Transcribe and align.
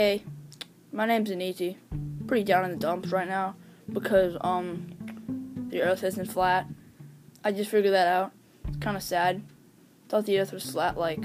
Hey, 0.00 0.22
my 0.92 1.06
name's 1.06 1.28
Aniti. 1.28 1.76
Pretty 2.28 2.44
down 2.44 2.64
in 2.64 2.70
the 2.70 2.76
dumps 2.76 3.10
right 3.10 3.26
now 3.26 3.56
because 3.92 4.36
um 4.42 4.94
the 5.70 5.82
Earth 5.82 6.04
isn't 6.04 6.26
flat. 6.26 6.68
I 7.42 7.50
just 7.50 7.68
figured 7.68 7.94
that 7.94 8.06
out. 8.06 8.30
It's 8.68 8.76
kind 8.76 8.96
of 8.96 9.02
sad. 9.02 9.42
Thought 10.08 10.26
the 10.26 10.38
Earth 10.38 10.52
was 10.52 10.70
flat 10.70 10.96
like 10.96 11.24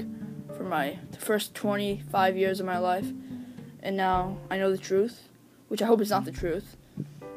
for 0.56 0.64
my 0.64 0.98
the 1.12 1.20
first 1.20 1.54
25 1.54 2.36
years 2.36 2.58
of 2.58 2.66
my 2.66 2.78
life, 2.78 3.06
and 3.80 3.96
now 3.96 4.38
I 4.50 4.58
know 4.58 4.72
the 4.72 4.76
truth, 4.76 5.28
which 5.68 5.80
I 5.80 5.86
hope 5.86 6.00
is 6.00 6.10
not 6.10 6.24
the 6.24 6.32
truth. 6.32 6.76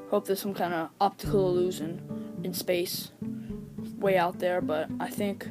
Hope 0.09 0.25
there's 0.25 0.41
some 0.41 0.55
kind 0.55 0.73
of 0.73 0.89
optical 0.99 1.47
illusion 1.49 2.39
in 2.43 2.55
space, 2.55 3.11
way 3.99 4.17
out 4.17 4.39
there. 4.39 4.59
But 4.59 4.89
I 4.99 5.11
think 5.11 5.47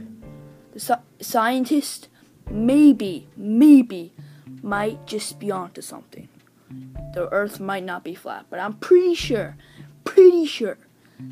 the 0.73 0.81
sci- 0.81 1.07
scientist 1.21 2.09
maybe 2.51 3.29
maybe 3.37 4.15
might 4.63 5.07
just 5.07 5.39
be 5.39 5.51
onto 5.51 5.81
something. 5.83 6.29
The 7.15 7.29
Earth 7.33 7.61
might 7.61 7.85
not 7.85 8.05
be 8.05 8.15
flat, 8.15 8.47
but 8.51 8.59
I'm 8.59 8.75
pretty 8.75 9.15
sure, 9.15 9.57
pretty 10.05 10.47
sure 10.47 10.79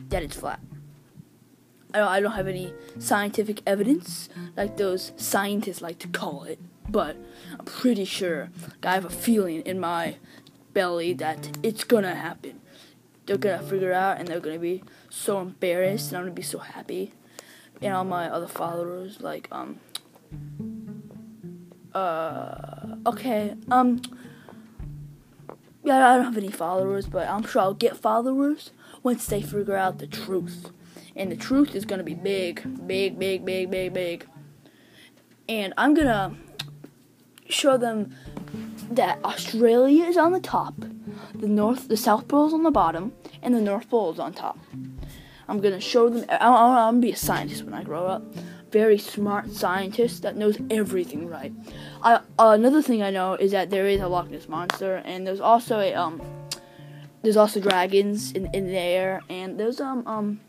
that 0.08 0.22
it's 0.22 0.36
flat. 0.36 0.60
I 1.92 1.98
don't, 1.98 2.08
I 2.08 2.20
don't 2.20 2.32
have 2.32 2.48
any 2.48 2.72
scientific 2.98 3.62
evidence 3.66 4.28
like 4.56 4.76
those 4.76 5.12
scientists 5.16 5.80
like 5.80 5.98
to 6.00 6.08
call 6.08 6.44
it, 6.44 6.58
but 6.88 7.16
I'm 7.58 7.64
pretty 7.64 8.04
sure. 8.04 8.50
I 8.82 8.94
have 8.94 9.04
a 9.04 9.10
feeling 9.10 9.60
in 9.62 9.78
my 9.78 10.16
belly 10.72 11.12
that 11.14 11.56
it's 11.62 11.84
gonna 11.84 12.14
happen. 12.16 12.60
They're 13.26 13.38
gonna 13.38 13.62
figure 13.62 13.92
out, 13.92 14.18
and 14.18 14.28
they're 14.28 14.40
gonna 14.40 14.58
be 14.58 14.82
so 15.08 15.40
embarrassed, 15.40 16.08
and 16.08 16.18
I'm 16.18 16.24
gonna 16.24 16.34
be 16.34 16.42
so 16.42 16.58
happy. 16.58 17.12
And 17.80 17.94
all 17.94 18.04
my 18.04 18.28
other 18.28 18.48
followers, 18.48 19.20
like 19.20 19.48
um, 19.52 19.78
uh, 21.94 22.63
okay, 23.06 23.54
um, 23.70 24.00
yeah, 25.82 26.08
I 26.08 26.16
don't 26.16 26.24
have 26.24 26.36
any 26.36 26.50
followers, 26.50 27.06
but 27.06 27.28
I'm 27.28 27.44
sure 27.44 27.62
I'll 27.62 27.74
get 27.74 27.96
followers 27.96 28.70
once 29.02 29.26
they 29.26 29.42
figure 29.42 29.76
out 29.76 29.98
the 29.98 30.06
truth. 30.06 30.70
And 31.16 31.30
the 31.30 31.36
truth 31.36 31.74
is 31.74 31.84
gonna 31.84 32.02
be 32.02 32.14
big, 32.14 32.86
big, 32.86 33.18
big, 33.18 33.44
big, 33.44 33.70
big, 33.70 33.92
big. 33.92 34.26
And 35.48 35.74
I'm 35.76 35.94
gonna 35.94 36.34
show 37.48 37.76
them 37.76 38.14
that 38.90 39.18
Australia 39.24 40.04
is 40.04 40.16
on 40.16 40.32
the 40.32 40.40
top, 40.40 40.74
the 41.34 41.48
North, 41.48 41.88
the 41.88 41.96
South 41.96 42.28
Pole 42.28 42.46
is 42.46 42.54
on 42.54 42.62
the 42.62 42.70
bottom, 42.70 43.12
and 43.42 43.54
the 43.54 43.60
North 43.60 43.88
Pole 43.90 44.12
is 44.12 44.18
on 44.18 44.32
top. 44.32 44.58
I'm 45.48 45.60
gonna 45.60 45.80
show 45.80 46.08
them. 46.08 46.24
I'm, 46.28 46.54
I'm 46.54 46.94
gonna 46.94 47.00
be 47.00 47.12
a 47.12 47.16
scientist 47.16 47.64
when 47.64 47.74
I 47.74 47.82
grow 47.82 48.06
up 48.06 48.24
very 48.74 48.98
smart 48.98 49.52
scientist 49.52 50.22
that 50.22 50.36
knows 50.36 50.58
everything 50.68 51.28
right. 51.28 51.52
I, 52.02 52.14
uh, 52.40 52.56
another 52.58 52.82
thing 52.82 53.04
I 53.04 53.10
know 53.10 53.34
is 53.34 53.52
that 53.52 53.70
there 53.70 53.86
is 53.86 54.00
a 54.00 54.08
Loch 54.08 54.28
Ness 54.28 54.48
monster, 54.48 54.96
and 55.04 55.24
there's 55.24 55.38
also 55.38 55.78
a 55.78 55.94
um, 55.94 56.20
there's 57.22 57.36
also 57.36 57.60
dragons 57.60 58.32
in 58.32 58.46
in 58.52 58.66
the 58.66 58.76
air, 58.76 59.22
and 59.30 59.60
there's 59.60 59.80
um 59.80 60.04
um. 60.08 60.40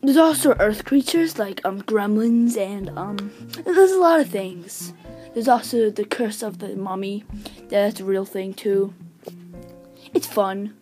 There's 0.00 0.16
also 0.16 0.54
earth 0.60 0.84
creatures 0.84 1.40
like 1.40 1.60
um 1.64 1.82
gremlins 1.82 2.56
and 2.56 2.88
um 2.96 3.16
there's 3.64 3.90
a 3.90 3.98
lot 3.98 4.20
of 4.20 4.28
things. 4.30 4.94
There's 5.34 5.48
also 5.48 5.90
the 5.90 6.04
curse 6.04 6.40
of 6.44 6.60
the 6.60 6.76
mummy. 6.76 7.24
That's 7.68 7.98
a 7.98 8.04
real 8.04 8.24
thing 8.24 8.54
too. 8.54 8.94
It's 10.14 10.28
fun 10.28 10.76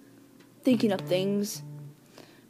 thinking 0.65 0.93
of 0.93 1.01
things 1.01 1.63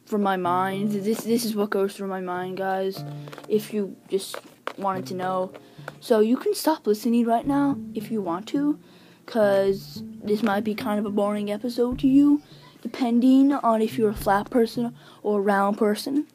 from 0.07 0.23
my 0.23 0.37
mind. 0.37 0.93
This 0.93 1.25
this 1.25 1.45
is 1.45 1.55
what 1.55 1.71
goes 1.71 1.95
through 1.97 2.09
my 2.09 2.21
mind, 2.21 2.57
guys. 2.57 3.05
If 3.49 3.75
you 3.75 3.97
just 4.09 4.37
wanted 4.79 5.07
to 5.07 5.15
know, 5.15 5.53
so 6.01 6.21
you 6.21 6.37
can 6.37 6.55
stop 6.55 6.87
listening 6.87 7.27
right 7.27 7.47
now 7.47 7.77
if 7.95 8.11
you 8.11 8.23
want 8.23 8.47
to, 8.49 8.79
cause 9.27 10.03
this 10.23 10.43
might 10.43 10.65
be 10.65 10.75
kind 10.75 10.99
of 10.99 11.07
a 11.07 11.11
boring 11.11 11.51
episode 11.51 11.99
to 12.01 12.09
you, 12.09 12.43
depending 12.83 13.53
on 13.53 13.83
if 13.83 13.99
you're 13.99 14.11
a 14.11 14.15
flat 14.15 14.51
person 14.51 14.95
or 15.23 15.39
a 15.41 15.43
round 15.43 15.79
person. 15.79 16.27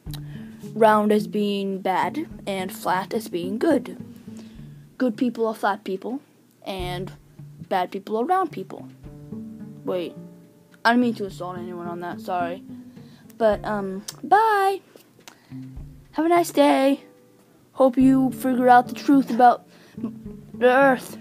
Round 0.74 1.12
as 1.12 1.26
being 1.26 1.82
bad 1.82 2.26
and 2.46 2.72
flat 2.72 3.12
as 3.12 3.28
being 3.28 3.58
good. 3.58 4.02
Good 4.96 5.16
people 5.18 5.46
are 5.46 5.54
flat 5.54 5.84
people, 5.84 6.20
and 6.64 7.12
bad 7.68 7.90
people 7.90 8.16
are 8.16 8.24
round 8.24 8.52
people. 8.52 8.88
Wait, 9.84 10.14
I 10.84 10.92
didn't 10.92 11.02
mean 11.02 11.14
to 11.14 11.24
insult 11.24 11.58
anyone 11.58 11.88
on 11.88 12.00
that. 12.00 12.20
Sorry. 12.20 12.62
But, 13.42 13.64
um, 13.64 14.04
bye. 14.22 14.80
Have 16.12 16.26
a 16.26 16.28
nice 16.28 16.52
day. 16.52 17.00
Hope 17.72 17.98
you 17.98 18.30
figure 18.30 18.68
out 18.68 18.86
the 18.86 18.94
truth 18.94 19.30
about 19.30 19.66
the 20.54 20.68
Earth. 20.68 21.18